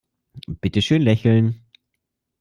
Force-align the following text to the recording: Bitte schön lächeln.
Bitte 0.47 0.81
schön 0.81 1.03
lächeln. 1.03 1.63